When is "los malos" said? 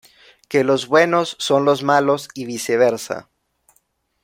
1.63-2.27